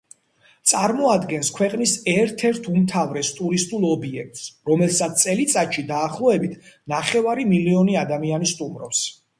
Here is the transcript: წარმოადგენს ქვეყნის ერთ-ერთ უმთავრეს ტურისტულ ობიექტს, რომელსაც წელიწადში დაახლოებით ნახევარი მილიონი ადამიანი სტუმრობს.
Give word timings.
წარმოადგენს 0.69 1.51
ქვეყნის 1.57 1.93
ერთ-ერთ 2.13 2.71
უმთავრეს 2.71 3.29
ტურისტულ 3.41 3.85
ობიექტს, 3.91 4.49
რომელსაც 4.71 5.23
წელიწადში 5.27 5.85
დაახლოებით 5.95 6.59
ნახევარი 6.97 7.51
მილიონი 7.55 8.03
ადამიანი 8.07 8.55
სტუმრობს. 8.57 9.09